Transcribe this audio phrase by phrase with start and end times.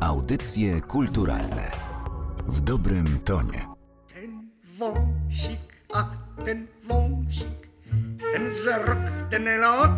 [0.00, 1.70] Audycje kulturalne
[2.48, 3.66] w dobrym tonie.
[4.14, 5.60] Ten wąsik,
[5.92, 7.68] ach, ten wąsik,
[8.32, 8.98] ten wzrok,
[9.30, 9.90] ten lok,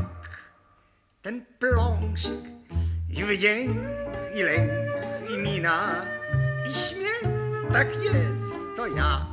[1.22, 2.44] ten pląsik
[3.10, 3.76] i wdzięk,
[4.34, 4.70] i lęk,
[5.34, 6.04] i mina,
[6.70, 7.22] i śmiech,
[7.72, 9.26] tak jest, to ja.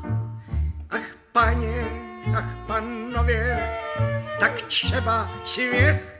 [0.89, 1.83] Ach, panie,
[2.35, 3.57] ach, panowie,
[4.39, 6.17] tak trzeba śmiech,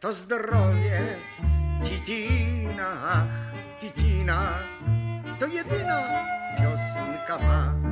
[0.00, 1.00] to zdrowie.
[1.84, 3.51] Titina, ach,
[3.82, 4.38] titina,
[5.38, 5.98] to jedyna
[6.56, 7.91] piosenka ma.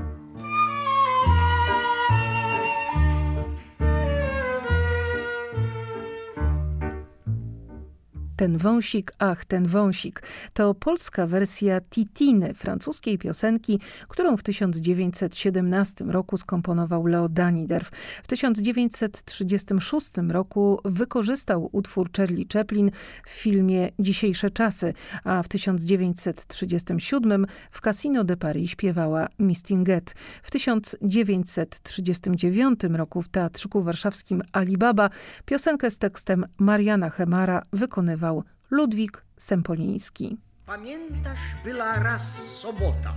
[8.40, 10.22] Ten wąsik, ach, ten wąsik
[10.54, 17.88] to polska wersja Titiny, francuskiej piosenki, którą w 1917 roku skomponował Leo Daniderw.
[18.22, 22.90] W 1936 roku wykorzystał utwór Charlie Chaplin
[23.26, 30.14] w filmie Dzisiejsze czasy, a w 1937 w Casino de Paris śpiewała Mistinguet.
[30.42, 35.10] W 1939 roku w Teatrzyku Warszawskim Alibaba
[35.44, 38.29] piosenkę z tekstem Mariana Hemara wykonywał
[38.70, 40.38] Ludwik Sempoliński.
[40.66, 43.14] Pamiętasz, była raz sobota,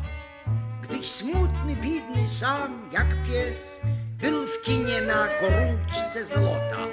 [0.82, 3.80] gdyś smutny, biedny, sam jak pies,
[4.22, 6.88] był w kinie na gorączce złota,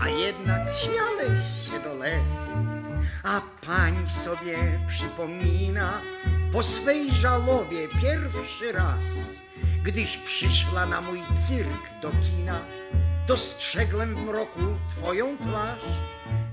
[0.00, 2.52] a jednak śmiałeś się do les.
[3.24, 6.00] A pani sobie przypomina
[6.52, 9.04] po swej żałobie pierwszy raz,
[9.82, 12.60] gdyś przyszła na mój cyrk do kina,
[13.28, 15.84] dostrzegłem w mroku twoją twarz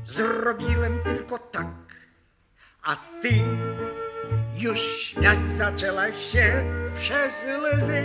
[0.05, 1.67] Zrobiłem tylko tak,
[2.83, 3.29] a ty
[4.55, 8.03] już śmiać zaczęłaś się przez łzy.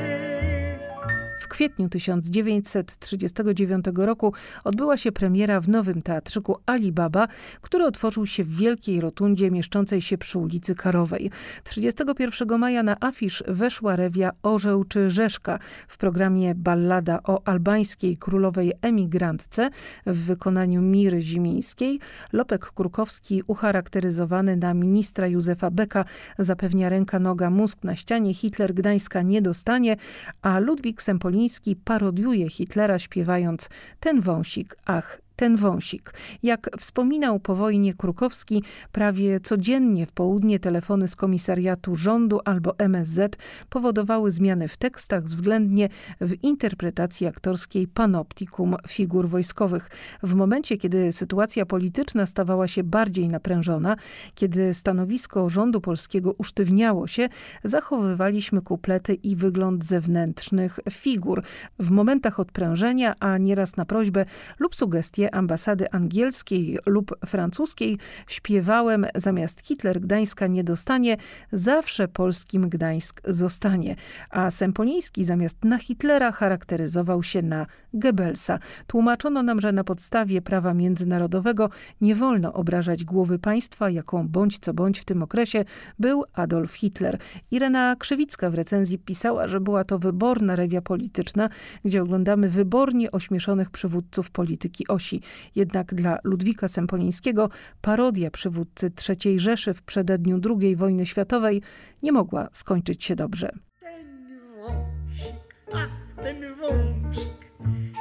[1.47, 4.33] W kwietniu 1939 roku
[4.65, 7.29] odbyła się premiera w nowym teatrzyku Alibaba,
[7.61, 11.31] który otworzył się w wielkiej rotundzie mieszczącej się przy ulicy Karowej.
[11.65, 18.73] 31 maja na afisz weszła rewia Orzeł czy Rzeszka w programie Ballada o albańskiej królowej
[18.83, 19.71] emigrantce
[20.07, 22.01] w wykonaniu Miry Zimińskiej.
[22.33, 26.05] Lopek Krukowski ucharakteryzowany na ministra Józefa Beka
[26.39, 29.97] zapewnia ręka, noga, mózg na ścianie, Hitler Gdańska nie dostanie,
[30.43, 33.69] a Ludwik Sempoliński Poliński parodiuje Hitlera śpiewając
[34.01, 36.15] Ten wąsik, ach, ten wąsik.
[36.43, 43.37] Jak wspominał po wojnie Krukowski, prawie codziennie w południe telefony z komisariatu rządu albo MSZ
[43.69, 45.89] powodowały zmiany w tekstach względnie
[46.21, 49.91] w interpretacji aktorskiej panoptikum figur wojskowych.
[50.23, 53.97] W momencie, kiedy sytuacja polityczna stawała się bardziej naprężona,
[54.35, 57.29] kiedy stanowisko rządu polskiego usztywniało się,
[57.65, 61.43] zachowywaliśmy kuplety i wygląd zewnętrznych figur.
[61.79, 64.25] W momentach odprężenia, a nieraz na prośbę
[64.59, 71.17] lub sugestie ambasady angielskiej lub francuskiej śpiewałem zamiast Hitler Gdańska nie dostanie,
[71.53, 73.97] zawsze polskim Gdańsk zostanie.
[74.31, 78.59] A Sempoliński zamiast na Hitlera charakteryzował się na Goebbelsa.
[78.87, 81.71] Tłumaczono nam, że na podstawie prawa międzynarodowego
[82.01, 85.65] nie wolno obrażać głowy państwa, jaką bądź co bądź w tym okresie
[85.99, 87.19] był Adolf Hitler.
[87.51, 91.49] Irena Krzywicka w recenzji pisała, że była to wyborna rewia polityczna,
[91.85, 95.16] gdzie oglądamy wybornie ośmieszonych przywódców polityki osi.
[95.55, 97.51] Jednak dla Ludwika Sempolińskiego
[97.81, 101.63] parodia przywódcy III Rzeszy w przededniu II wojny światowej
[102.03, 103.53] nie mogła skończyć się dobrze.
[103.81, 105.89] Ten wąsik, ach,
[106.23, 107.53] ten wąsik,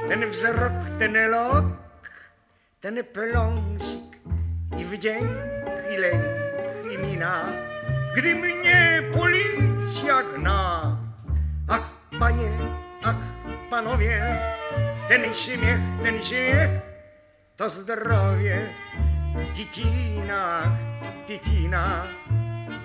[0.07, 1.65] ten wzrok, ten lok,
[2.81, 4.19] ten pląsik
[4.81, 5.27] i wdzięk,
[5.93, 6.23] i lęk,
[6.93, 7.45] i mina,
[8.17, 10.97] gdy mnie policja gna.
[11.67, 12.51] Ach, panie,
[13.03, 13.15] ach,
[13.69, 14.37] panowie,
[15.07, 16.69] ten śmiech, ten śmiech,
[17.57, 18.69] to zdrowie.
[19.53, 20.63] Titina,
[21.25, 22.07] titina,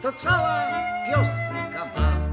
[0.03, 0.67] to cała
[1.07, 2.30] piosenka ma.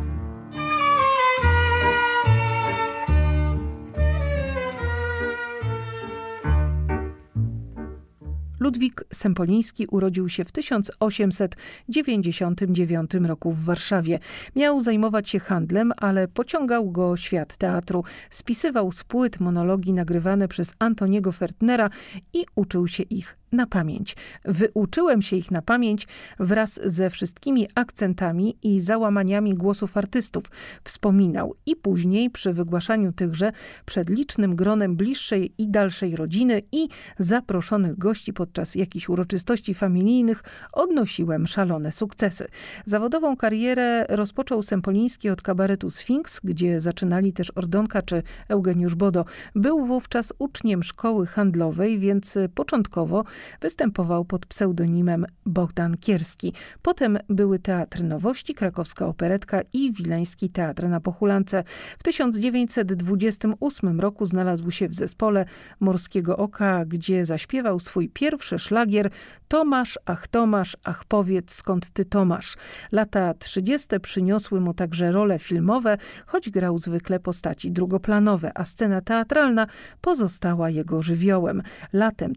[8.67, 14.19] Ludwik Sempoliński urodził się w 1899 roku w Warszawie.
[14.55, 18.03] Miał zajmować się handlem, ale pociągał go świat teatru.
[18.29, 21.89] Spisywał z płyt monologi nagrywane przez Antoniego Fertnera
[22.33, 24.15] i uczył się ich na pamięć.
[24.45, 26.07] Wyuczyłem się ich na pamięć
[26.39, 30.43] wraz ze wszystkimi akcentami i załamaniami głosów artystów,
[30.83, 33.51] wspominał i później przy wygłaszaniu tychże
[33.85, 36.87] przed licznym gronem bliższej i dalszej rodziny i
[37.19, 42.47] zaproszonych gości podczas jakichś uroczystości familijnych odnosiłem szalone sukcesy.
[42.85, 49.25] Zawodową karierę rozpoczął Sempoliński od kabaretu Sfinks, gdzie zaczynali też Ordonka czy Eugeniusz Bodo.
[49.55, 53.23] Był wówczas uczniem szkoły handlowej, więc początkowo
[53.61, 56.53] występował pod pseudonimem Bogdan Kierski.
[56.81, 61.63] Potem były Teatr Nowości, Krakowska Operetka i Wileński Teatr na Pochulance.
[61.99, 65.45] W 1928 roku znalazł się w zespole
[65.79, 69.09] Morskiego Oka, gdzie zaśpiewał swój pierwszy szlagier
[69.47, 72.55] Tomasz, ach Tomasz, ach powiedz skąd ty Tomasz.
[72.91, 73.87] Lata 30.
[73.99, 75.97] przyniosły mu także role filmowe,
[76.27, 79.67] choć grał zwykle postaci drugoplanowe, a scena teatralna
[80.01, 81.63] pozostała jego żywiołem.
[81.93, 82.35] Latem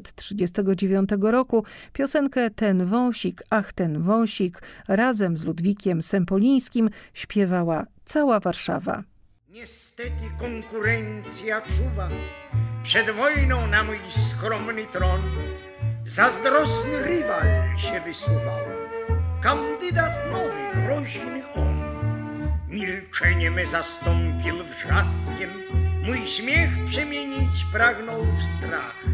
[0.00, 9.02] 1939 roku piosenkę Ten wąsik, ach ten wąsik razem z Ludwikiem Sempolińskim śpiewała cała Warszawa.
[9.48, 12.08] Niestety konkurencja czuwa
[12.82, 15.20] przed wojną na mój skromny tron.
[16.04, 18.60] Zazdrosny rywal się wysuwał,
[19.40, 21.84] kandydat nowy, groźny on.
[22.68, 25.50] Milczenie me zastąpił wrzaskiem,
[26.02, 29.13] mój śmiech przemienić pragnął w strach.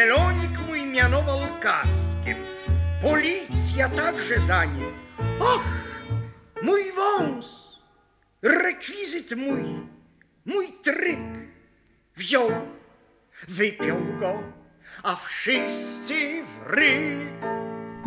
[0.00, 2.36] Melonik mój mianował kaskiem,
[3.02, 4.92] policja także za nim.
[5.40, 6.02] Ach,
[6.62, 7.78] mój wąs,
[8.42, 9.64] rekwizyt mój,
[10.44, 11.48] mój tryk
[12.16, 12.50] wziął,
[13.48, 14.42] wypiął go,
[15.02, 17.59] a wszyscy w.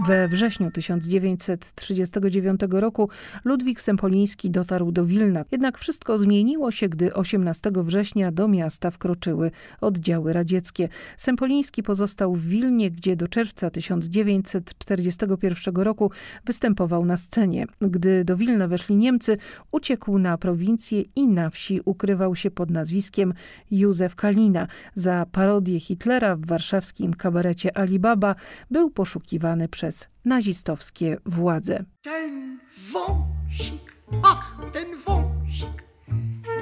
[0.07, 3.09] We wrześniu 1939 roku
[3.43, 5.45] Ludwik Sempoliński dotarł do Wilna.
[5.51, 9.51] Jednak wszystko zmieniło się, gdy 18 września do miasta wkroczyły
[9.81, 10.89] oddziały radzieckie.
[11.17, 16.11] Sempoliński pozostał w Wilnie, gdzie do czerwca 1941 roku
[16.45, 17.65] występował na scenie.
[17.81, 19.37] Gdy do Wilna weszli Niemcy,
[19.71, 23.33] uciekł na prowincję i na wsi ukrywał się pod nazwiskiem
[23.71, 24.67] Józef Kalina.
[24.95, 28.35] Za parodię Hitlera w warszawskim kabarecie Alibaba
[28.71, 31.85] był poszukiwany przez przez nazistowskie władze.
[32.01, 32.59] Ten
[32.91, 35.83] wąsik, ach, ten wąsik,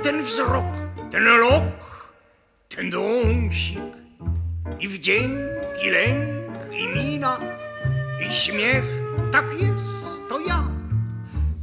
[0.03, 0.65] ten wzrok,
[1.11, 2.13] ten lok,
[2.69, 3.93] ten dąsik
[4.79, 5.37] i wdzięk,
[5.85, 7.39] i lęk, i mina,
[8.27, 8.85] i śmiech,
[9.31, 10.67] tak jest, to ja.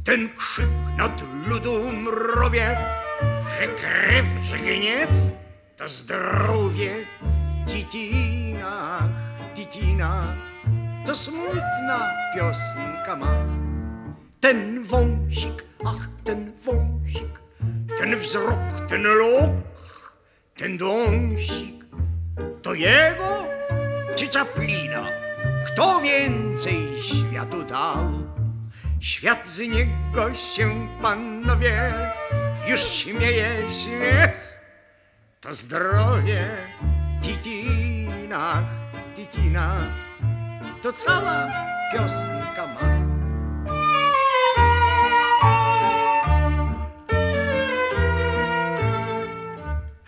[0.03, 2.77] Ten krzyk nad ludu mrowie,
[3.59, 5.09] że krew, że gniew,
[5.77, 6.93] to zdrowie,
[7.65, 9.09] titina,
[9.55, 10.48] titina
[11.09, 13.33] to smutna piosenka ma.
[14.39, 17.33] Ten wąsik, ach, ten wąsik,
[17.97, 19.57] ten wzrok, ten lok,
[20.55, 21.85] ten dąsik,
[22.61, 23.45] to jego
[24.15, 25.09] czy Czaplina?
[25.67, 28.13] Kto więcej światu dał?
[28.99, 31.93] Świat z niego się, panowie,
[32.67, 34.61] już śmieje śmiech.
[35.41, 36.49] To zdrowie,
[37.21, 38.63] titina,
[39.15, 40.08] titina
[40.81, 41.47] to cała
[41.91, 42.98] piosenka ma.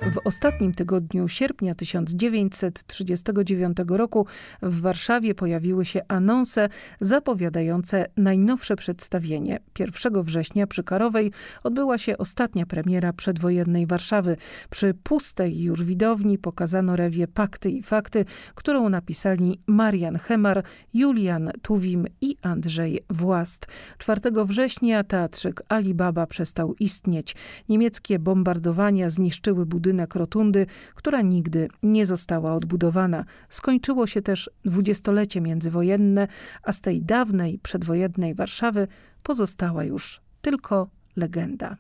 [0.01, 4.25] W ostatnim tygodniu sierpnia 1939 roku
[4.62, 6.69] w Warszawie pojawiły się anonse
[7.01, 9.59] zapowiadające najnowsze przedstawienie.
[9.80, 11.31] 1 września przy Karowej
[11.63, 14.38] odbyła się ostatnia premiera przedwojennej Warszawy.
[14.69, 18.25] Przy pustej już widowni pokazano rewie Pakty i Fakty,
[18.56, 20.63] którą napisali Marian Hemar,
[20.94, 23.68] Julian Tuwim i Andrzej Włast.
[23.98, 27.36] 4 września teatrzyk Alibaba przestał istnieć.
[27.69, 30.65] Niemieckie bombardowania zniszczyły budynek budynek rotundy,
[30.95, 33.25] która nigdy nie została odbudowana.
[33.49, 36.27] Skończyło się też dwudziestolecie międzywojenne,
[36.63, 38.88] a z tej dawnej, przedwojennej Warszawy
[39.24, 41.77] pozostała już tylko legenda.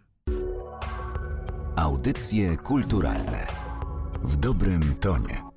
[1.75, 3.47] Audycje kulturalne
[4.23, 5.50] w dobrym tonie.